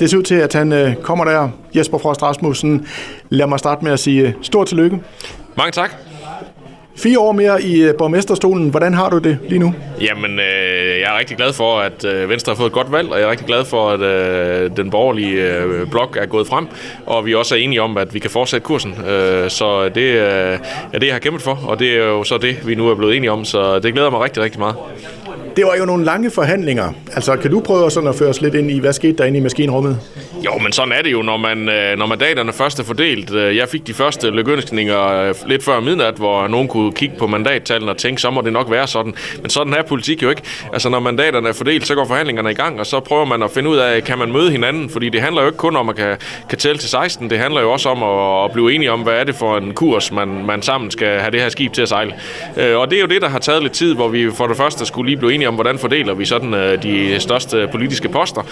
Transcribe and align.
Det 0.00 0.10
ser 0.10 0.18
ud 0.18 0.22
til, 0.22 0.34
at 0.34 0.52
han 0.52 0.72
øh, 0.72 0.94
kommer 0.94 1.24
der. 1.24 1.48
Jesper 1.76 1.98
Frost 1.98 2.22
Rasmussen, 2.22 2.86
lad 3.30 3.46
mig 3.46 3.58
starte 3.58 3.84
med 3.84 3.92
at 3.92 4.00
sige 4.00 4.22
øh, 4.22 4.32
stort 4.42 4.66
tillykke. 4.66 5.00
Mange 5.56 5.72
tak. 5.72 5.90
Fire 6.96 7.18
år 7.18 7.32
mere 7.32 7.62
i 7.62 7.82
øh, 7.82 7.94
borgmesterstolen. 7.94 8.68
Hvordan 8.68 8.94
har 8.94 9.10
du 9.10 9.18
det 9.18 9.38
lige 9.48 9.58
nu? 9.58 9.74
Jamen, 10.00 10.30
øh, 10.30 11.00
jeg 11.00 11.14
er 11.14 11.18
rigtig 11.18 11.36
glad 11.36 11.52
for, 11.52 11.78
at 11.78 12.04
øh, 12.04 12.28
Venstre 12.28 12.50
har 12.50 12.56
fået 12.56 12.66
et 12.66 12.72
godt 12.72 12.92
valg, 12.92 13.10
og 13.12 13.18
jeg 13.18 13.26
er 13.26 13.30
rigtig 13.30 13.46
glad 13.46 13.64
for, 13.64 13.90
at 13.90 14.00
øh, 14.00 14.76
den 14.76 14.90
borgerlige 14.90 15.56
øh, 15.56 15.86
blok 15.90 16.16
er 16.20 16.26
gået 16.26 16.46
frem, 16.46 16.66
og 17.06 17.26
vi 17.26 17.34
også 17.34 17.54
er 17.54 17.58
enige 17.58 17.82
om, 17.82 17.96
at 17.96 18.14
vi 18.14 18.18
kan 18.18 18.30
fortsætte 18.30 18.64
kursen. 18.64 18.94
Øh, 19.08 19.50
så 19.50 19.88
det 19.88 20.02
øh, 20.02 20.58
er 20.92 20.98
det, 20.98 21.06
jeg 21.06 21.14
har 21.14 21.18
kæmpet 21.18 21.42
for, 21.42 21.58
og 21.66 21.78
det 21.78 21.90
er 21.90 22.04
jo 22.04 22.24
så 22.24 22.38
det, 22.38 22.66
vi 22.66 22.74
nu 22.74 22.88
er 22.88 22.94
blevet 22.94 23.16
enige 23.16 23.32
om, 23.32 23.44
så 23.44 23.78
det 23.78 23.92
glæder 23.92 24.10
mig 24.10 24.20
rigtig, 24.20 24.42
rigtig 24.42 24.60
meget. 24.60 24.74
Det 25.56 25.64
var 25.64 25.74
jo 25.78 25.84
nogle 25.84 26.04
lange 26.04 26.30
forhandlinger. 26.30 26.92
Altså, 27.14 27.36
kan 27.36 27.50
du 27.50 27.60
prøve 27.60 27.90
sådan 27.90 28.08
at 28.08 28.14
føre 28.14 28.28
os 28.28 28.40
lidt 28.40 28.54
ind 28.54 28.70
i, 28.70 28.78
hvad 28.78 28.92
skete 28.92 29.12
der 29.12 29.24
inde 29.24 29.38
i 29.38 29.42
maskinrummet? 29.42 29.98
Jo, 30.44 30.58
men 30.58 30.72
sådan 30.72 30.92
er 30.92 31.02
det 31.02 31.12
jo, 31.12 31.22
når, 31.22 31.36
man, 31.36 31.68
øh, 31.68 31.98
når 31.98 32.06
mandaterne 32.06 32.52
først 32.52 32.80
er 32.80 32.84
fordelt. 32.84 33.34
Øh, 33.34 33.56
jeg 33.56 33.68
fik 33.68 33.86
de 33.86 33.94
første 33.94 34.30
lykønskninger 34.30 35.06
øh, 35.06 35.34
lidt 35.46 35.64
før 35.64 35.80
midnat, 35.80 36.14
hvor 36.14 36.48
nogen 36.48 36.68
kunne 36.68 36.92
kigge 36.92 37.14
på 37.18 37.26
mandattallene 37.26 37.92
og 37.92 37.96
tænke, 37.96 38.20
så 38.20 38.30
må 38.30 38.40
det 38.40 38.52
nok 38.52 38.70
være 38.70 38.86
sådan. 38.86 39.14
Men 39.40 39.50
sådan 39.50 39.74
er 39.74 39.82
politik 39.82 40.22
jo 40.22 40.30
ikke. 40.30 40.42
Altså, 40.72 40.88
når 40.88 41.00
mandaterne 41.00 41.48
er 41.48 41.52
fordelt, 41.52 41.86
så 41.86 41.94
går 41.94 42.04
forhandlingerne 42.04 42.50
i 42.50 42.54
gang, 42.54 42.80
og 42.80 42.86
så 42.86 43.00
prøver 43.00 43.24
man 43.24 43.42
at 43.42 43.50
finde 43.50 43.70
ud 43.70 43.76
af, 43.76 44.04
kan 44.04 44.18
man 44.18 44.32
møde 44.32 44.50
hinanden? 44.50 44.90
Fordi 44.90 45.08
det 45.08 45.20
handler 45.20 45.42
jo 45.42 45.48
ikke 45.48 45.58
kun 45.58 45.76
om 45.76 45.88
at 45.88 45.96
kan, 45.96 46.16
kan 46.48 46.58
tælle 46.58 46.78
til 46.78 46.88
16, 46.88 47.30
det 47.30 47.38
handler 47.38 47.60
jo 47.60 47.72
også 47.72 47.88
om 47.88 48.02
at, 48.02 48.44
at 48.44 48.52
blive 48.52 48.74
enige 48.74 48.92
om, 48.92 49.00
hvad 49.00 49.14
er 49.14 49.24
det 49.24 49.34
for 49.34 49.56
en 49.56 49.74
kurs, 49.74 50.12
man, 50.12 50.28
man 50.46 50.62
sammen 50.62 50.90
skal 50.90 51.20
have 51.20 51.30
det 51.30 51.40
her 51.40 51.48
skib 51.48 51.72
til 51.72 51.82
at 51.82 51.88
sejle. 51.88 52.14
Og 52.56 52.90
det 52.90 52.96
er 52.96 53.00
jo 53.00 53.06
det, 53.06 53.22
der 53.22 53.28
har 53.28 53.38
taget 53.38 53.62
lidt 53.62 53.72
tid, 53.72 53.94
hvor 53.94 54.08
vi 54.08 54.30
for 54.30 54.46
det 54.46 54.56
første 54.56 54.86
skulle 54.86 55.10
lige 55.10 55.16
blive 55.16 55.34
enige 55.34 55.48
om, 55.48 55.54
hvordan 55.54 55.78
fordeler 55.78 56.14
vi 56.14 56.24
sådan 56.24 56.52
de 56.82 57.20
største 57.20 57.68
politiske 57.72 58.08
poster, 58.08 58.42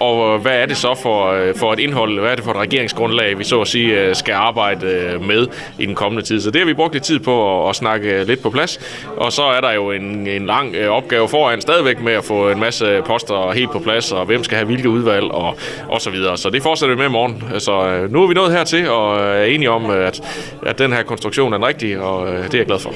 og 0.00 0.38
hvad 0.38 0.52
er 0.52 0.66
det 0.66 0.76
så 0.76 0.95
for, 1.02 1.32
øh, 1.32 1.54
for 1.54 1.72
et 1.72 1.78
indhold, 1.78 2.20
hvad 2.20 2.30
er 2.30 2.34
det 2.34 2.44
for 2.44 2.50
et 2.50 2.56
regeringsgrundlag, 2.56 3.38
vi 3.38 3.44
så 3.44 3.60
at 3.60 3.68
sige 3.68 4.00
øh, 4.00 4.14
skal 4.14 4.32
arbejde 4.32 4.86
øh, 4.86 5.24
med 5.26 5.46
i 5.78 5.86
den 5.86 5.94
kommende 5.94 6.26
tid. 6.26 6.40
Så 6.40 6.50
det 6.50 6.60
har 6.60 6.66
vi 6.66 6.74
brugt 6.74 6.92
lidt 6.92 7.04
tid 7.04 7.18
på 7.18 7.64
at, 7.64 7.70
at 7.70 7.76
snakke 7.76 8.24
lidt 8.24 8.42
på 8.42 8.50
plads, 8.50 8.80
og 9.16 9.32
så 9.32 9.42
er 9.42 9.60
der 9.60 9.72
jo 9.72 9.90
en, 9.90 10.26
en 10.26 10.46
lang 10.46 10.88
opgave 10.88 11.28
foran 11.28 11.60
stadigvæk 11.60 12.02
med 12.02 12.12
at 12.12 12.24
få 12.24 12.50
en 12.50 12.60
masse 12.60 13.02
poster 13.06 13.52
helt 13.52 13.70
på 13.70 13.78
plads, 13.78 14.12
og 14.12 14.24
hvem 14.24 14.44
skal 14.44 14.56
have 14.56 14.66
hvilke 14.66 14.88
udvalg, 14.88 15.24
og, 15.24 15.56
og 15.88 16.00
så 16.00 16.10
videre. 16.10 16.36
Så 16.36 16.50
det 16.50 16.62
fortsætter 16.62 16.94
vi 16.94 16.98
med 16.98 17.06
i 17.06 17.12
morgen. 17.12 17.42
Så 17.58 18.06
nu 18.10 18.22
er 18.22 18.26
vi 18.26 18.34
nået 18.34 18.52
hertil, 18.52 18.90
og 18.90 19.20
er 19.20 19.44
enige 19.44 19.70
om, 19.70 19.90
at, 19.90 20.22
at 20.66 20.78
den 20.78 20.92
her 20.92 21.02
konstruktion 21.02 21.52
er 21.52 21.56
den 21.58 21.66
rigtige, 21.66 22.00
og 22.00 22.26
det 22.26 22.54
er 22.54 22.58
jeg 22.58 22.66
glad 22.66 22.78
for. 22.78 22.92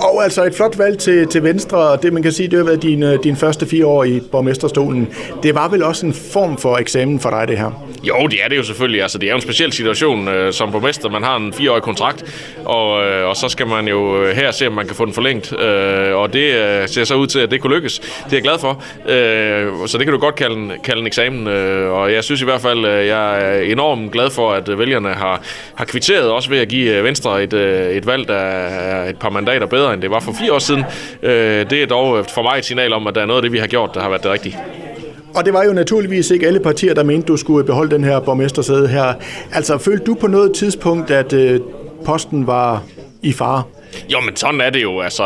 Og 0.00 0.24
altså 0.24 0.44
et 0.44 0.54
flot 0.54 0.78
valg 0.78 0.98
til, 0.98 1.26
til 1.26 1.42
Venstre, 1.42 1.96
det 1.96 2.12
man 2.12 2.22
kan 2.22 2.32
sige, 2.32 2.48
det 2.48 2.58
har 2.58 2.64
været 2.64 2.82
din, 2.82 3.18
din 3.22 3.36
første 3.36 3.66
fire 3.66 3.86
år 3.86 4.04
i 4.04 4.20
borgmesterstolen. 4.32 5.08
Det 5.42 5.54
var 5.54 5.68
vel 5.68 5.82
også 5.82 6.06
en 6.06 6.12
form 6.12 6.56
for 6.58 6.76
eksamen 6.76 7.17
for 7.20 7.30
dig, 7.30 7.48
det 7.48 7.58
her? 7.58 7.70
Jo, 8.02 8.26
det 8.26 8.44
er 8.44 8.48
det 8.48 8.56
jo 8.56 8.62
selvfølgelig. 8.62 9.02
Altså, 9.02 9.18
det 9.18 9.26
er 9.26 9.30
jo 9.30 9.36
en 9.36 9.42
speciel 9.42 9.72
situation 9.72 10.28
øh, 10.28 10.52
som 10.52 10.72
borgmester. 10.72 11.08
Man 11.10 11.22
har 11.22 11.36
en 11.36 11.52
fireårig 11.52 11.82
kontrakt, 11.82 12.24
og, 12.64 13.04
øh, 13.04 13.28
og 13.28 13.36
så 13.36 13.48
skal 13.48 13.66
man 13.66 13.88
jo 13.88 14.22
øh, 14.22 14.36
her 14.36 14.50
se, 14.50 14.66
om 14.66 14.72
man 14.72 14.86
kan 14.86 14.96
få 14.96 15.04
den 15.04 15.14
forlængt. 15.14 15.52
Øh, 15.60 16.16
og 16.16 16.32
det 16.32 16.54
øh, 16.54 16.88
ser 16.88 17.04
så 17.04 17.14
ud 17.14 17.26
til, 17.26 17.38
at 17.38 17.50
det 17.50 17.60
kunne 17.60 17.74
lykkes. 17.74 17.98
Det 17.98 18.32
er 18.32 18.36
jeg 18.36 18.42
glad 18.42 18.58
for. 18.58 18.82
Øh, 19.08 19.88
så 19.88 19.98
det 19.98 20.06
kan 20.06 20.12
du 20.12 20.20
godt 20.20 20.34
kalde 20.34 20.56
en, 20.56 20.72
kalde 20.84 21.00
en 21.00 21.06
eksamen. 21.06 21.46
Øh, 21.46 21.92
og 21.92 22.12
jeg 22.12 22.24
synes 22.24 22.42
i 22.42 22.44
hvert 22.44 22.60
fald, 22.60 22.84
øh, 22.84 23.06
jeg 23.06 23.42
er 23.42 23.60
enormt 23.60 24.12
glad 24.12 24.30
for, 24.30 24.52
at 24.52 24.68
øh, 24.68 24.78
vælgerne 24.78 25.08
har, 25.08 25.40
har 25.74 25.84
kvitteret 25.84 26.30
også 26.30 26.50
ved 26.50 26.58
at 26.58 26.68
give 26.68 26.96
øh, 26.96 27.04
Venstre 27.04 27.42
et, 27.42 27.52
et 27.52 28.06
valg, 28.06 28.28
der 28.28 28.34
er 28.34 29.08
et 29.08 29.18
par 29.18 29.30
mandater 29.30 29.66
bedre, 29.66 29.94
end 29.94 30.02
det 30.02 30.10
var 30.10 30.20
for 30.20 30.32
fire 30.40 30.52
år 30.52 30.58
siden. 30.58 30.84
Øh, 31.22 31.70
det 31.70 31.82
er 31.82 31.86
dog 31.86 32.26
for 32.34 32.42
mig 32.42 32.58
et 32.58 32.64
signal 32.64 32.92
om, 32.92 33.06
at 33.06 33.14
der 33.14 33.20
er 33.20 33.26
noget 33.26 33.38
af 33.38 33.42
det, 33.42 33.52
vi 33.52 33.58
har 33.58 33.66
gjort, 33.66 33.90
der 33.94 34.00
har 34.00 34.08
været 34.08 34.22
det 34.22 34.30
rigtige. 34.30 34.58
Og 35.34 35.44
det 35.44 35.52
var 35.52 35.64
jo 35.64 35.72
naturligvis 35.72 36.30
ikke 36.30 36.46
alle 36.46 36.60
partier, 36.60 36.94
der 36.94 37.02
mente, 37.02 37.26
du 37.26 37.36
skulle 37.36 37.64
beholde 37.64 37.90
den 37.90 38.04
her 38.04 38.20
borgmestersæde 38.20 38.88
her. 38.88 39.14
Altså, 39.52 39.78
følte 39.78 40.04
du 40.04 40.14
på 40.14 40.26
noget 40.26 40.54
tidspunkt, 40.54 41.10
at 41.10 41.32
øh, 41.32 41.60
posten 42.04 42.46
var 42.46 42.82
i 43.22 43.32
fare? 43.32 43.62
Jo, 44.12 44.20
men 44.20 44.36
sådan 44.36 44.60
er 44.60 44.70
det 44.70 44.82
jo. 44.82 45.00
Altså, 45.00 45.24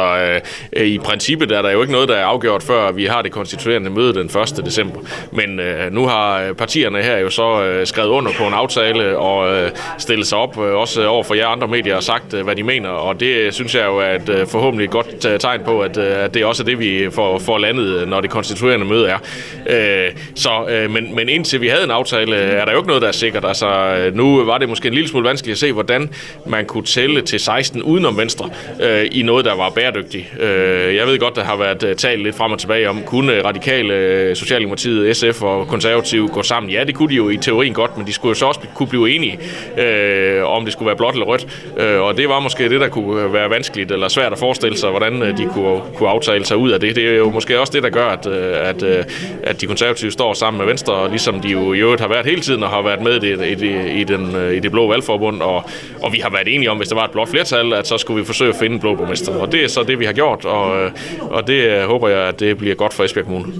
øh, 0.72 0.86
I 0.86 0.98
princippet 0.98 1.52
er 1.52 1.62
der 1.62 1.70
jo 1.70 1.80
ikke 1.80 1.92
noget, 1.92 2.08
der 2.08 2.16
er 2.16 2.24
afgjort, 2.24 2.62
før 2.62 2.92
vi 2.92 3.04
har 3.04 3.22
det 3.22 3.32
konstituerende 3.32 3.90
møde 3.90 4.14
den 4.14 4.26
1. 4.26 4.64
december. 4.64 5.00
Men 5.32 5.60
øh, 5.60 5.92
nu 5.92 6.06
har 6.06 6.42
øh, 6.42 6.54
partierne 6.54 7.02
her 7.02 7.18
jo 7.18 7.30
så 7.30 7.62
øh, 7.62 7.86
skrevet 7.86 8.08
under 8.08 8.32
på 8.32 8.46
en 8.46 8.54
aftale 8.54 9.18
og 9.18 9.54
øh, 9.54 9.70
stillet 9.98 10.26
sig 10.26 10.38
op, 10.38 10.58
øh, 10.58 10.74
også 10.74 11.06
over 11.06 11.22
for 11.22 11.34
jer 11.34 11.46
andre 11.46 11.68
medier, 11.68 11.96
og 11.96 12.02
sagt, 12.02 12.34
øh, 12.34 12.44
hvad 12.44 12.56
de 12.56 12.62
mener. 12.62 12.88
Og 12.88 13.20
det 13.20 13.26
øh, 13.26 13.52
synes 13.52 13.74
jeg 13.74 13.86
jo 13.86 13.98
er 13.98 14.14
et 14.14 14.28
øh, 14.28 14.46
forhåbentlig 14.46 14.90
godt 14.90 15.24
øh, 15.26 15.40
tegn 15.40 15.60
på, 15.64 15.80
at, 15.80 15.96
øh, 15.96 16.24
at 16.24 16.34
det 16.34 16.42
er 16.42 16.62
det, 16.66 16.78
vi 16.78 17.08
får, 17.10 17.38
får 17.38 17.58
landet, 17.58 18.00
øh, 18.00 18.08
når 18.08 18.20
det 18.20 18.30
konstituerende 18.30 18.86
møde 18.86 19.08
er. 19.08 19.18
Øh, 19.66 20.12
så, 20.34 20.50
øh, 20.68 20.90
men, 20.90 21.14
men 21.14 21.28
indtil 21.28 21.60
vi 21.60 21.68
havde 21.68 21.84
en 21.84 21.90
aftale, 21.90 22.36
er 22.36 22.64
der 22.64 22.72
jo 22.72 22.78
ikke 22.78 22.88
noget, 22.88 23.02
der 23.02 23.08
er 23.08 23.12
sikkert. 23.12 23.44
Altså, 23.44 23.94
nu 24.14 24.44
var 24.44 24.58
det 24.58 24.68
måske 24.68 24.88
en 24.88 24.94
lille 24.94 25.08
smule 25.08 25.28
vanskeligt 25.28 25.54
at 25.54 25.58
se, 25.58 25.72
hvordan 25.72 26.10
man 26.46 26.66
kunne 26.66 26.84
tælle 26.84 27.22
til 27.22 27.40
16 27.40 27.82
udenom 27.82 28.18
Venstre 28.18 28.50
øh, 28.82 29.06
i 29.12 29.22
noget, 29.22 29.44
der 29.44 29.56
var 29.56 29.70
bæredygtigt. 29.70 30.32
Øh, 30.40 30.94
jeg 30.94 31.06
ved 31.06 31.18
godt, 31.18 31.36
der 31.36 31.44
har 31.44 31.56
været 31.56 31.82
øh, 31.82 31.96
talt 31.96 32.22
lidt 32.22 32.36
frem 32.36 32.52
og 32.52 32.58
tilbage 32.58 32.88
om, 32.88 33.02
kunne 33.06 33.32
øh, 33.32 33.44
radikale, 33.44 33.94
øh, 33.94 34.36
Socialdemokratiet, 34.36 35.16
SF 35.16 35.42
og 35.42 35.68
Konservative 35.68 36.28
gå 36.28 36.42
sammen? 36.42 36.72
Ja, 36.72 36.84
det 36.84 36.94
kunne 36.94 37.08
de 37.08 37.14
jo 37.14 37.28
i 37.28 37.36
teorien 37.36 37.74
godt, 37.74 37.98
men 37.98 38.06
de 38.06 38.12
skulle 38.12 38.30
jo 38.30 38.34
så 38.34 38.46
også 38.46 38.60
kunne 38.74 38.88
blive 38.88 39.10
enige, 39.10 39.38
øh, 39.78 40.44
om 40.44 40.64
det 40.64 40.72
skulle 40.72 40.86
være 40.86 40.96
blåt 40.96 41.14
eller 41.14 41.26
rødt. 41.26 41.46
Øh, 41.76 42.00
og 42.00 42.16
det 42.16 42.28
var 42.28 42.40
måske 42.40 42.68
det, 42.68 42.80
der 42.80 42.88
kunne 42.88 43.32
være 43.32 43.50
vanskeligt 43.50 43.92
eller 43.92 44.08
svært 44.08 44.32
at 44.32 44.38
forestille 44.38 44.78
sig, 44.78 44.90
hvordan 44.90 45.20
de 45.36 45.48
kunne, 45.54 45.80
kunne 45.94 46.08
aftale 46.08 46.44
sig 46.44 46.56
ud 46.56 46.70
af 46.70 46.80
det. 46.80 46.96
Det 46.96 47.08
er 47.08 47.16
jo 47.16 47.30
måske 47.30 47.60
også 47.60 47.72
det, 47.72 47.82
der 47.82 47.90
gør, 47.90 48.06
at, 48.06 48.26
at, 48.26 49.06
at 49.42 49.60
de 49.60 49.66
konservative 49.66 50.10
står 50.10 50.34
sammen 50.34 50.58
med 50.58 50.66
Venstre, 50.66 51.10
ligesom 51.10 51.40
de 51.40 51.48
jo 51.48 51.72
i 51.72 51.78
øvrigt 51.78 52.00
har 52.00 52.08
været 52.08 52.26
hele 52.26 52.40
tiden 52.40 52.62
og 52.62 52.70
har 52.70 52.82
været 52.82 53.02
med 53.02 53.22
i, 53.22 53.32
i, 53.32 53.70
i, 53.70 54.00
i, 54.00 54.04
den, 54.04 54.52
i 54.56 54.58
det 54.60 54.70
blå 54.70 54.88
valgforbund. 54.88 55.42
Og, 55.42 55.64
og 56.02 56.12
vi 56.12 56.18
har 56.18 56.30
været 56.30 56.54
enige 56.54 56.70
om, 56.70 56.76
hvis 56.76 56.88
der 56.88 56.94
var 56.94 57.04
et 57.04 57.10
blåt 57.10 57.28
flertal, 57.28 57.72
at 57.72 57.86
så 57.86 57.98
skulle 57.98 58.20
vi 58.20 58.26
forsøge 58.26 58.41
at 58.48 58.56
finde 58.56 58.74
en 58.74 58.80
blå 58.80 58.94
borgmester. 58.94 59.34
Og 59.34 59.52
det 59.52 59.64
er 59.64 59.68
så 59.68 59.82
det, 59.82 59.98
vi 59.98 60.04
har 60.04 60.12
gjort, 60.12 60.44
og, 60.44 60.90
og 61.20 61.46
det 61.46 61.54
øh, 61.54 61.84
håber 61.84 62.08
jeg, 62.08 62.28
at 62.28 62.40
det 62.40 62.58
bliver 62.58 62.74
godt 62.74 62.94
for 62.94 63.04
Esbjerg 63.04 63.24
Kommune. 63.24 63.52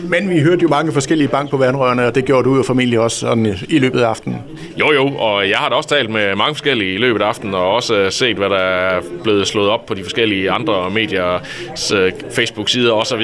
Men 0.00 0.30
vi 0.30 0.40
hørte 0.40 0.62
jo 0.62 0.68
mange 0.68 0.92
forskellige 0.92 1.28
bank 1.28 1.50
på 1.50 1.56
vandrørene, 1.56 2.06
og 2.06 2.14
det 2.14 2.24
gjorde 2.24 2.48
du 2.48 2.56
jo 2.56 2.62
formentlig 2.62 3.00
også 3.00 3.18
sådan 3.18 3.54
i 3.68 3.78
løbet 3.78 4.00
af 4.00 4.06
aftenen. 4.06 4.38
Jo, 4.80 4.92
jo, 4.92 5.06
og 5.06 5.48
jeg 5.48 5.58
har 5.58 5.68
da 5.68 5.74
også 5.74 5.88
talt 5.88 6.10
med 6.10 6.36
mange 6.36 6.54
forskellige 6.54 6.94
i 6.94 6.98
løbet 6.98 7.22
af 7.22 7.26
aftenen, 7.26 7.54
og 7.54 7.74
også 7.74 7.94
øh, 7.94 8.12
set, 8.12 8.36
hvad 8.36 8.50
der 8.50 8.56
er 8.56 9.00
blevet 9.22 9.46
slået 9.46 9.70
op 9.70 9.86
på 9.86 9.94
de 9.94 10.02
forskellige 10.02 10.50
andre 10.50 10.90
mediers 10.90 11.92
øh, 11.92 12.12
Facebook-sider 12.30 12.92
osv. 12.92 13.22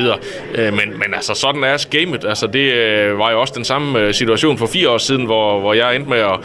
Men, 0.57 0.73
men 0.75 1.15
altså, 1.15 1.35
sådan 1.35 1.65
er 1.65 1.87
gamet. 1.91 2.25
Altså, 2.25 2.47
det 2.47 2.73
var 3.19 3.31
jo 3.31 3.41
også 3.41 3.53
den 3.57 3.65
samme 3.65 4.13
situation 4.13 4.59
for 4.59 4.67
fire 4.67 4.91
år 4.91 4.99
siden, 4.99 5.25
hvor, 5.25 5.61
hvor 5.61 5.75
jeg 5.75 5.97
endte 5.97 6.11
med 6.11 6.19
at, 6.19 6.39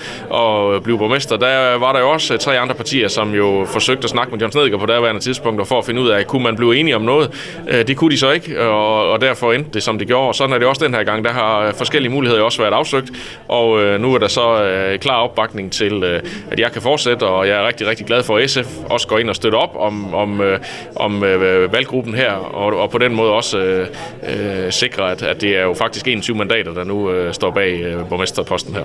at 0.75 0.83
blive 0.83 0.97
borgmester. 0.97 1.37
Der 1.37 1.77
var 1.77 1.93
der 1.93 1.99
jo 1.99 2.09
også 2.09 2.37
tre 2.37 2.59
andre 2.59 2.75
partier, 2.75 3.07
som 3.07 3.33
jo 3.35 3.65
forsøgte 3.73 4.03
at 4.03 4.09
snakke 4.09 4.31
med 4.31 4.39
John 4.39 4.51
Snedker 4.61 4.77
på 4.77 4.85
derværende 4.85 5.21
tidspunkt 5.21 5.67
for 5.67 5.77
at 5.77 5.85
finde 5.85 6.01
ud 6.01 6.09
af, 6.09 6.27
kunne 6.27 6.43
man 6.43 6.55
blive 6.55 6.77
enige 6.77 6.95
om 6.95 7.01
noget. 7.01 7.29
Øh, 7.69 7.87
det 7.87 7.97
kunne 7.97 8.11
de 8.11 8.17
så 8.17 8.31
ikke, 8.31 8.61
og, 8.61 9.11
og 9.11 9.21
derfor 9.21 9.53
endte 9.53 9.69
det, 9.73 9.83
som 9.83 9.97
det 9.97 10.07
gjorde. 10.07 10.27
Og 10.27 10.35
sådan 10.35 10.53
er 10.53 10.57
det 10.57 10.67
også 10.67 10.85
den 10.85 10.93
her 10.93 11.03
gang. 11.03 11.23
Der 11.23 11.31
har 11.31 11.71
forskellige 11.71 12.11
muligheder 12.11 12.41
også 12.41 12.61
været 12.61 12.73
afsøgt, 12.73 13.11
og 13.47 13.83
øh, 13.83 14.01
nu 14.01 14.13
er 14.13 14.17
der 14.17 14.27
så 14.27 14.63
øh, 14.63 14.99
klar 14.99 15.15
opbakning 15.15 15.71
til, 15.71 16.03
at 16.51 16.59
jeg 16.59 16.71
kan 16.71 16.81
fortsætte, 16.81 17.23
og 17.23 17.47
jeg 17.47 17.63
er 17.63 17.67
rigtig, 17.67 17.87
rigtig 17.87 18.05
glad 18.05 18.23
for, 18.23 18.37
at 18.37 18.49
SF 18.49 18.67
også 18.89 19.07
går 19.07 19.17
ind 19.17 19.29
og 19.29 19.35
støtter 19.35 19.59
op 19.59 19.75
om, 19.75 20.13
om, 20.13 20.41
om 20.95 21.21
valggruppen 21.71 22.13
her, 22.13 22.31
og, 22.31 22.79
og 22.79 22.89
på 22.89 22.97
den 22.97 23.15
måde 23.15 23.31
også 23.31 23.57
øh, 23.57 24.71
sikre, 24.71 25.11
at, 25.11 25.23
at 25.23 25.41
det 25.41 25.57
er 25.57 25.61
jo 25.61 25.73
faktisk 25.73 26.07
21 26.07 26.37
mandater, 26.37 26.73
der 26.73 26.83
nu 26.83 27.11
øh, 27.11 27.33
står 27.33 27.51
bag 27.51 27.81
øh, 27.81 28.09
borgmesterposten 28.09 28.75
her. 28.75 28.83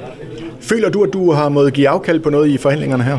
Føler 0.60 0.90
du, 0.90 1.04
at 1.04 1.12
du 1.12 1.32
har 1.32 1.48
måttet 1.48 1.74
give 1.74 1.88
afkald 1.88 2.20
på 2.20 2.30
noget 2.30 2.48
i 2.48 2.58
forhandlingerne 2.58 3.02
her? 3.02 3.18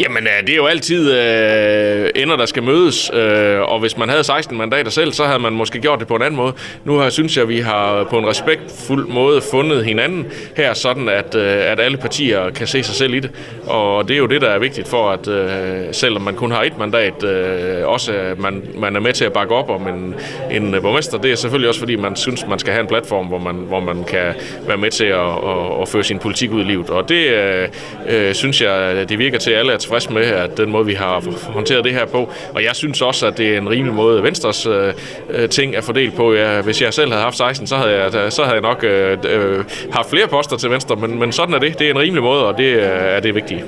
Jamen, 0.00 0.22
øh, 0.22 0.46
det 0.46 0.52
er 0.52 0.56
jo 0.56 0.66
altid 0.66 1.12
øh, 1.12 2.10
ender, 2.14 2.36
der 2.36 2.46
skal 2.46 2.62
mødes, 2.62 3.10
øh, 3.14 3.60
og 3.60 3.80
hvis 3.80 3.96
man 3.96 4.08
havde 4.08 4.24
16 4.24 4.58
mandater 4.58 4.90
selv, 4.90 5.12
så 5.12 5.24
havde 5.24 5.38
man 5.38 5.52
måske 5.52 5.80
gjort 5.80 6.00
det 6.00 6.08
på 6.08 6.16
en 6.16 6.22
anden 6.22 6.36
måde. 6.36 6.52
Nu 6.84 6.96
har, 6.96 7.10
synes 7.10 7.36
jeg, 7.36 7.42
at 7.42 7.48
vi 7.48 7.60
har 7.60 8.04
på 8.04 8.18
en 8.18 8.26
respektfuld 8.26 9.08
måde 9.08 9.40
fundet 9.50 9.84
hinanden 9.84 10.26
her, 10.56 10.74
sådan 10.74 11.08
at, 11.08 11.34
øh, 11.34 11.72
at 11.72 11.80
alle 11.80 11.96
partier 11.96 12.50
kan 12.50 12.66
se 12.66 12.82
sig 12.82 12.94
selv 12.94 13.14
i 13.14 13.20
det. 13.20 13.30
Og 13.66 14.08
det 14.08 14.14
er 14.14 14.18
jo 14.18 14.26
det, 14.26 14.40
der 14.40 14.48
er 14.48 14.58
vigtigt 14.58 14.88
for, 14.88 15.10
at 15.10 15.28
øh, 15.28 15.84
selvom 15.92 16.22
man 16.22 16.34
kun 16.34 16.50
har 16.50 16.62
et 16.62 16.78
mandat, 16.78 17.24
øh, 17.24 17.88
også 17.88 18.34
man, 18.38 18.62
man 18.74 18.96
er 18.96 19.00
med 19.00 19.12
til 19.12 19.24
at 19.24 19.32
bakke 19.32 19.54
op 19.54 19.70
om 19.70 19.88
en, 19.88 20.14
en 20.50 20.74
øh, 20.74 20.82
borgmester. 20.82 21.18
Det 21.18 21.32
er 21.32 21.36
selvfølgelig 21.36 21.68
også, 21.68 21.80
fordi 21.80 21.96
man 21.96 22.16
synes, 22.16 22.46
man 22.46 22.58
skal 22.58 22.72
have 22.72 22.82
en 22.82 22.88
platform, 22.88 23.26
hvor 23.26 23.38
man, 23.38 23.54
hvor 23.54 23.80
man 23.80 24.04
kan 24.04 24.34
være 24.66 24.76
med 24.76 24.90
til 24.90 25.04
at, 25.04 25.20
at, 25.20 25.82
at 25.82 25.88
føre 25.88 26.04
sin 26.04 26.18
politik 26.18 26.52
ud 26.52 26.60
i 26.60 26.64
livet. 26.64 26.90
Og 26.90 27.08
det 27.08 27.26
øh, 27.26 27.68
øh 28.08 28.34
synes 28.34 28.62
jeg, 28.62 29.08
det 29.08 29.18
virker 29.18 29.38
til, 29.38 29.50
alle 29.50 29.72
at 29.72 29.83
tilfreds 29.84 30.10
med, 30.10 30.22
at 30.22 30.56
den 30.56 30.70
måde, 30.70 30.86
vi 30.86 30.94
har 30.94 31.22
håndteret 31.52 31.84
det 31.84 31.92
her 31.92 32.06
på. 32.06 32.32
Og 32.54 32.64
jeg 32.64 32.76
synes 32.76 33.02
også, 33.02 33.26
at 33.26 33.38
det 33.38 33.54
er 33.54 33.58
en 33.58 33.70
rimelig 33.70 33.94
måde, 33.94 34.22
Venstres 34.22 34.66
øh, 34.66 34.92
øh 35.28 35.48
ting 35.48 35.74
er 35.74 35.80
fordelt 35.80 36.14
på. 36.16 36.34
Ja, 36.34 36.60
hvis 36.60 36.82
jeg 36.82 36.94
selv 36.94 37.10
havde 37.10 37.22
haft 37.22 37.36
16, 37.36 37.66
så 37.66 37.76
havde 37.76 37.90
jeg, 37.90 38.32
så 38.32 38.42
havde 38.42 38.54
jeg 38.54 38.62
nok 38.62 38.84
øh, 38.84 39.18
øh, 39.24 39.64
haft 39.92 40.10
flere 40.10 40.28
poster 40.28 40.56
til 40.56 40.70
Venstre, 40.70 40.96
men, 40.96 41.18
men 41.18 41.32
sådan 41.32 41.54
er 41.54 41.58
det. 41.58 41.78
Det 41.78 41.86
er 41.86 41.90
en 41.90 41.98
rimelig 41.98 42.22
måde, 42.22 42.46
og 42.46 42.58
det 42.58 42.64
øh, 42.64 42.82
er 42.86 43.20
det 43.20 43.34
vigtige. 43.34 43.64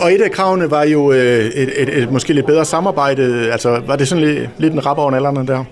Og 0.00 0.12
et 0.12 0.20
af 0.20 0.30
kravene 0.30 0.70
var 0.70 0.84
jo 0.84 1.12
øh, 1.12 1.44
et, 1.44 1.72
et, 1.76 2.02
et 2.02 2.12
måske 2.12 2.32
lidt 2.32 2.46
bedre 2.46 2.64
samarbejde. 2.64 3.52
Altså, 3.52 3.80
var 3.86 3.96
det 3.96 4.08
sådan 4.08 4.24
lidt, 4.24 4.48
lidt 4.58 4.72
en 4.72 4.86
rap 4.86 4.98
over 4.98 5.12
alderen 5.12 5.48
der? 5.48 5.64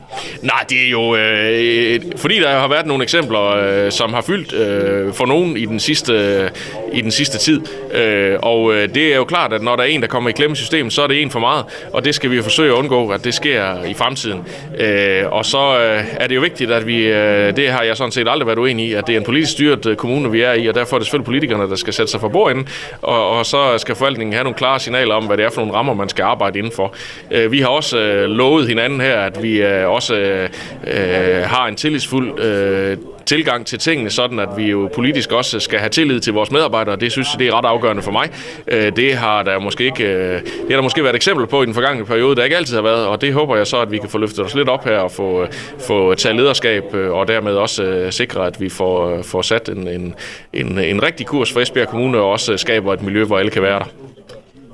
Nej, 0.43 0.65
det 0.69 0.87
er 0.87 0.91
jo 0.91 1.17
øh, 1.17 2.01
fordi 2.17 2.41
der 2.41 2.59
har 2.59 2.69
været 2.69 2.87
nogle 2.87 3.03
eksempler, 3.03 3.41
øh, 3.41 3.93
som 3.93 4.13
har 4.13 4.21
fyldt 4.21 4.53
øh, 4.53 5.13
for 5.13 5.27
nogen 5.27 5.57
i 5.57 5.65
den 5.65 5.81
sidste, 5.81 6.51
i 6.93 7.01
den 7.01 7.11
sidste 7.11 7.39
tid. 7.39 7.61
Øh, 7.95 8.39
og 8.43 8.75
øh, 8.75 8.95
det 8.95 9.13
er 9.13 9.17
jo 9.17 9.25
klart, 9.25 9.53
at 9.53 9.63
når 9.63 9.77
der 9.77 9.83
er 9.83 9.87
en, 9.87 10.01
der 10.01 10.09
kommer 10.09 10.31
i 10.31 10.33
klemme 10.33 10.57
systemet, 10.57 10.93
så 10.93 11.03
er 11.03 11.07
det 11.07 11.23
en 11.23 11.31
for 11.31 11.41
meget, 11.41 11.65
og 11.93 12.05
det 12.05 12.15
skal 12.15 12.31
vi 12.31 12.43
forsøge 12.43 12.73
at 12.73 12.77
undgå, 12.77 13.09
at 13.09 13.25
det 13.25 13.35
sker 13.35 13.85
i 13.85 13.95
fremtiden. 13.95 14.41
Øh, 14.79 15.23
og 15.33 15.45
så 15.45 15.79
øh, 15.79 16.05
er 16.17 16.27
det 16.27 16.37
jo 16.37 16.41
vigtigt, 16.41 16.71
at 16.71 16.87
vi, 16.87 16.97
øh, 16.97 17.57
det 17.57 17.69
har 17.69 17.83
jeg 17.83 17.97
sådan 17.97 18.13
set 18.13 18.29
aldrig 18.29 18.47
været 18.47 18.59
uenig 18.59 18.89
i, 18.89 18.93
at 18.93 19.07
det 19.07 19.15
er 19.15 19.19
en 19.19 19.25
politisk 19.25 19.53
styret 19.53 19.87
øh, 19.87 19.97
kommune, 19.97 20.31
vi 20.31 20.41
er 20.41 20.53
i, 20.53 20.67
og 20.67 20.75
derfor 20.75 20.97
er 20.97 20.99
det 20.99 21.07
selvfølgelig 21.07 21.25
politikerne, 21.25 21.69
der 21.71 21.77
skal 21.77 21.93
sætte 21.93 22.11
sig 22.11 22.21
for 22.21 22.29
bordenden, 22.29 22.69
og, 23.03 23.31
og 23.31 23.47
så 23.47 23.79
skal 23.79 23.95
forvaltningen 24.15 24.33
have 24.33 24.45
nogle 24.45 24.57
klare 24.57 24.81
signaler 24.81 25.15
om, 25.15 25.27
hvad 25.27 25.37
det 25.37 25.45
er 25.45 25.51
for 25.51 25.61
nogle 25.61 25.75
rammer, 25.75 25.95
man 25.95 26.09
skal 26.09 26.23
arbejde 26.23 26.59
indenfor. 26.59 26.95
Øh, 27.31 27.53
vi 27.53 27.61
har 27.61 27.69
også 27.69 27.99
øh, 27.99 28.31
lovet 28.31 28.69
hinanden 28.69 29.01
her, 29.01 29.21
at 29.21 29.43
vi 29.43 29.63
øh, 29.63 29.91
også 29.91 30.15
øh, 30.15 30.49
øh 30.87 31.43
har 31.47 31.67
en 31.67 31.77
tillidsfuld 31.77 32.41
øh, 32.41 32.97
tilgang 33.27 33.67
til 33.67 33.79
tingene, 33.79 34.11
sådan 34.11 34.39
at 34.39 34.49
vi 34.57 34.71
jo 34.71 34.91
politisk 34.95 35.33
også 35.33 35.61
skal 35.61 35.79
have 35.79 35.89
tillid 35.89 36.21
til 36.21 36.33
vores 36.33 36.51
medarbejdere. 36.51 36.97
Det 36.97 37.13
synes 37.13 37.29
jeg, 37.33 37.39
det 37.39 37.49
er 37.49 37.59
ret 37.59 37.65
afgørende 37.65 38.03
for 38.03 38.13
mig. 38.13 38.31
Øh, 38.69 38.93
det 38.97 39.15
har 39.15 39.43
der 39.43 39.59
måske 39.59 39.85
ikke, 39.85 40.05
øh, 40.05 40.41
det 40.43 40.71
har 40.71 40.77
der 40.77 40.83
måske 40.83 41.03
været 41.03 41.13
et 41.13 41.17
eksempel 41.17 41.47
på 41.47 41.63
i 41.63 41.67
den 41.67 41.75
forgangne 41.75 42.05
periode, 42.05 42.37
der 42.37 42.45
ikke 42.45 42.57
altid 42.57 42.75
har 42.75 42.83
været, 42.83 43.07
og 43.07 43.21
det 43.21 43.33
håber 43.33 43.57
jeg 43.57 43.67
så, 43.67 43.81
at 43.81 43.91
vi 43.91 43.99
kan 43.99 44.09
få 44.09 44.19
løftet 44.19 44.45
os 44.45 44.55
lidt 44.55 44.69
op 44.69 44.85
her 44.85 44.99
og 44.99 45.11
få, 45.11 45.43
øh, 45.43 45.49
få 45.79 46.15
taget 46.15 46.37
lederskab, 46.37 46.95
øh, 46.95 47.13
og 47.13 47.29
dermed 47.29 47.53
også 47.55 47.83
øh, 47.83 48.13
sikre, 48.13 48.47
at 48.47 48.61
vi 48.61 48.69
får, 48.69 49.17
øh, 49.17 49.25
får 49.25 49.43
sat 49.43 49.69
en, 49.69 49.89
en, 49.89 50.15
en, 50.53 50.79
en 50.79 51.03
rigtig 51.03 51.27
kurs 51.27 51.53
for 51.53 51.61
Esbjerg 51.61 51.89
Kommune, 51.89 52.19
og 52.19 52.31
også 52.31 52.57
skaber 52.57 52.93
et 52.93 53.03
miljø, 53.03 53.25
hvor 53.25 53.39
alle 53.39 53.51
kan 53.51 53.63
være 53.63 53.79
der. 53.79 54.14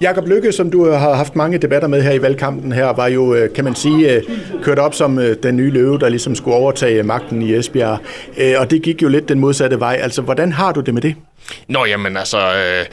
Jakob 0.01 0.27
Lykke, 0.27 0.53
som 0.53 0.71
du 0.71 0.87
øh, 0.87 0.93
har 0.93 1.15
haft 1.15 1.37
mange 1.37 1.59
debatter 1.59 1.89
med 1.89 2.03
her 2.03 2.13
i 2.13 2.23
valgkampen 2.23 2.73
her, 2.73 2.87
var 2.87 3.07
jo, 3.07 3.35
øh, 3.35 3.53
kan 3.55 3.65
man 3.65 3.75
sige, 3.75 4.15
øh, 4.15 4.23
kørt 4.63 4.79
op 4.79 4.95
som 4.95 5.21
den 5.43 5.57
nye 5.57 5.71
løve, 5.71 5.99
der 5.99 6.09
ligesom 6.09 6.35
skulle 6.35 6.57
overtage 6.57 7.03
magten 7.03 7.43
i 7.43 7.55
Esbjerg. 7.55 7.99
Og 8.59 8.71
det 8.71 8.83
gik 8.83 9.03
jo 9.03 9.09
lidt 9.09 9.29
den 9.29 9.41
modsatte 9.41 9.81
vej. 9.81 9.99
Altså, 10.03 10.23
hvordan 10.23 10.53
har 10.53 10.73
du 10.73 10.81
det 10.81 10.95
med 10.95 11.03
det? 11.03 11.15
Nå, 11.69 11.85
jamen 11.85 12.17
altså, 12.17 12.39
øh, 12.39 12.87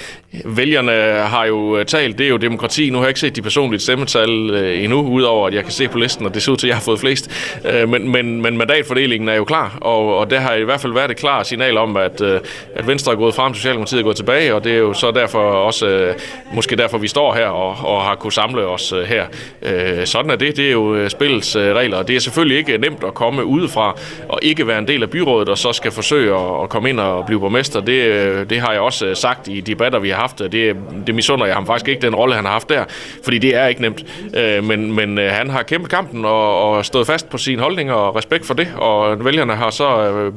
vælgerne 0.45 0.91
har 1.27 1.45
jo 1.45 1.77
øh, 1.77 1.85
talt, 1.85 2.17
det 2.17 2.25
er 2.25 2.29
jo 2.29 2.38
demokrati. 2.38 2.89
Nu 2.89 2.97
har 2.97 3.05
jeg 3.05 3.09
ikke 3.09 3.19
set 3.19 3.35
de 3.35 3.41
personlige 3.41 3.79
stemmetal 3.79 4.49
øh, 4.49 4.83
endnu, 4.83 5.01
udover 5.01 5.47
at 5.47 5.53
jeg 5.53 5.63
kan 5.63 5.71
se 5.71 5.88
på 5.88 5.97
listen, 5.97 6.25
og 6.25 6.33
det 6.33 6.44
ser 6.44 6.51
ud 6.51 6.57
til, 6.57 6.67
at 6.67 6.69
jeg 6.69 6.75
har 6.75 6.81
fået 6.81 6.99
flest. 6.99 7.55
Øh, 7.65 7.89
men, 7.89 8.11
men, 8.11 8.41
men 8.41 8.57
mandatfordelingen 8.57 9.29
er 9.29 9.33
jo 9.35 9.44
klar, 9.44 9.77
og, 9.81 10.17
og 10.17 10.29
der 10.29 10.39
har 10.39 10.53
i 10.53 10.63
hvert 10.63 10.81
fald 10.81 10.94
været 10.94 11.11
et 11.11 11.17
klart 11.17 11.47
signal 11.47 11.77
om, 11.77 11.97
at, 11.97 12.21
øh, 12.21 12.39
at 12.75 12.88
Venstre 12.88 13.11
er 13.11 13.15
gået 13.15 13.35
frem, 13.35 13.53
Socialdemokratiet 13.53 13.99
er 13.99 14.03
gået 14.03 14.15
tilbage, 14.15 14.55
og 14.55 14.63
det 14.63 14.71
er 14.71 14.77
jo 14.77 14.93
så 14.93 15.11
derfor 15.11 15.39
også, 15.39 15.88
øh, 15.88 16.15
måske 16.53 16.75
derfor 16.75 16.97
vi 16.97 17.07
står 17.07 17.33
her 17.33 17.47
og, 17.47 17.95
og 17.95 18.03
har 18.03 18.15
kunne 18.15 18.33
samle 18.33 18.65
os 18.67 18.93
øh, 18.93 19.03
her. 19.03 19.25
Øh, 19.61 20.05
sådan 20.05 20.31
er 20.31 20.35
det, 20.35 20.57
det 20.57 20.67
er 20.67 20.71
jo 20.71 20.95
øh, 20.95 21.09
spillets 21.09 21.55
øh, 21.55 21.75
regler, 21.75 21.97
og 21.97 22.07
det 22.07 22.15
er 22.15 22.19
selvfølgelig 22.19 22.57
ikke 22.57 22.77
nemt 22.77 23.03
at 23.03 23.13
komme 23.13 23.45
udefra 23.45 23.97
og 24.29 24.39
ikke 24.41 24.67
være 24.67 24.79
en 24.79 24.88
del 24.88 25.03
af 25.03 25.09
byrådet, 25.09 25.50
og 25.50 25.57
så 25.57 25.73
skal 25.73 25.91
forsøge 25.91 26.35
at, 26.35 26.63
at 26.63 26.69
komme 26.69 26.89
ind 26.89 27.00
og 27.00 27.25
blive 27.25 27.39
borgmester. 27.39 27.81
Det, 27.81 27.93
øh, 27.93 28.37
Øh, 28.38 28.50
det 28.50 28.60
har 28.60 28.72
jeg 28.72 28.81
også 28.81 29.06
øh, 29.06 29.16
sagt 29.16 29.48
i 29.48 29.62
debatter, 29.62 30.00
vi 30.00 30.10
har 30.10 30.18
haft. 30.18 30.39
Det, 30.39 30.75
det 31.07 31.16
misunder 31.16 31.45
jeg 31.45 31.56
ham 31.56 31.66
faktisk 31.66 31.88
ikke, 31.88 32.01
den 32.01 32.16
rolle, 32.16 32.36
han 32.36 32.45
har 32.45 32.51
haft 32.51 32.69
der, 32.69 32.84
fordi 33.24 33.38
det 33.38 33.56
er 33.56 33.68
ikke 33.68 33.81
nemt. 33.81 34.06
Øh, 34.36 34.63
men, 34.63 34.94
men 34.94 35.18
han 35.18 35.50
har 35.50 35.63
kæmpet 35.63 35.89
kampen 35.92 36.25
og, 36.25 36.69
og 36.69 36.86
stået 36.86 37.07
fast 37.07 37.30
på 37.30 37.38
sine 37.38 37.62
holdninger 37.62 37.94
og 37.94 38.16
respekt 38.16 38.45
for 38.45 38.54
det, 38.54 38.68
og 38.78 39.25
vælgerne 39.25 39.56
har 39.56 39.69
så 39.69 40.31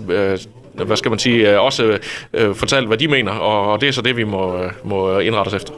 hvad 0.74 0.96
skal 0.96 1.10
man 1.10 1.18
sige, 1.18 1.60
også 1.60 1.98
fortalt, 2.54 2.86
hvad 2.86 2.98
de 2.98 3.08
mener, 3.08 3.32
og 3.32 3.80
det 3.80 3.88
er 3.88 3.92
så 3.92 4.02
det, 4.02 4.16
vi 4.16 4.24
må, 4.24 4.58
må 4.84 5.18
indrette 5.18 5.48
os 5.48 5.54
efter. 5.54 5.72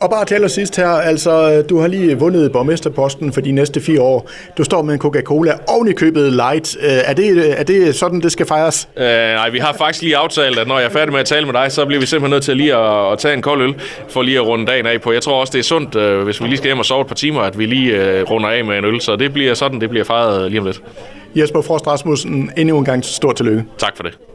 Og 0.00 0.10
bare 0.10 0.24
til 0.24 0.50
sidst 0.50 0.76
her, 0.76 0.88
altså 0.88 1.62
du 1.62 1.78
har 1.78 1.88
lige 1.88 2.18
vundet 2.18 2.52
borgmesterposten 2.52 3.32
for 3.32 3.40
de 3.40 3.52
næste 3.52 3.80
fire 3.80 4.00
år. 4.00 4.30
Du 4.58 4.64
står 4.64 4.82
med 4.82 4.94
en 4.94 5.00
Coca-Cola 5.00 5.52
oven 5.68 5.88
i 5.88 5.92
købet 5.92 6.32
light. 6.32 6.76
Øh, 6.82 6.88
er 7.04 7.12
det, 7.14 7.60
er 7.60 7.62
det 7.62 7.94
sådan, 7.94 8.20
det 8.20 8.32
skal 8.32 8.46
fejres? 8.46 8.88
Øh, 8.96 9.04
nej, 9.04 9.50
vi 9.50 9.58
har 9.58 9.72
faktisk 9.72 10.02
lige 10.02 10.16
aftalt, 10.16 10.58
at 10.58 10.68
når 10.68 10.78
jeg 10.78 10.86
er 10.86 10.90
færdig 10.90 11.12
med 11.12 11.20
at 11.20 11.26
tale 11.26 11.46
med 11.46 11.54
dig, 11.54 11.72
så 11.72 11.86
bliver 11.86 12.00
vi 12.00 12.06
simpelthen 12.06 12.30
nødt 12.30 12.42
til 12.42 12.56
lige 12.56 12.76
at, 12.76 13.12
at 13.12 13.18
tage 13.18 13.34
en 13.34 13.42
kold 13.42 13.62
øl, 13.62 13.74
for 14.08 14.22
lige 14.22 14.36
at 14.36 14.46
runde 14.46 14.66
dagen 14.66 14.86
af 14.86 15.00
på. 15.00 15.12
Jeg 15.12 15.22
tror 15.22 15.40
også, 15.40 15.50
det 15.50 15.58
er 15.58 15.62
sundt, 15.62 15.96
øh, 15.96 16.22
hvis 16.22 16.42
vi 16.42 16.46
lige 16.46 16.56
skal 16.56 16.68
hjem 16.68 16.78
og 16.78 16.84
sove 16.84 17.00
et 17.00 17.06
par 17.06 17.14
timer, 17.14 17.40
at 17.40 17.58
vi 17.58 17.66
lige 17.66 18.22
runder 18.22 18.48
af 18.48 18.64
med 18.64 18.78
en 18.78 18.84
øl. 18.84 19.00
Så 19.00 19.16
det 19.16 19.32
bliver 19.32 19.54
sådan, 19.54 19.80
det 19.80 19.90
bliver 19.90 20.04
fejret 20.04 20.50
lige 20.50 20.60
om 20.60 20.66
lidt. 20.66 20.82
Jesper 21.34 21.60
Frost 21.62 21.86
Rasmussen, 21.86 22.50
endnu 22.56 22.78
en 22.78 22.84
gang 22.84 23.04
stort 23.04 23.36
tillykke. 23.36 23.64
Tak 23.78 23.96
for 23.96 24.02
det. 24.02 24.29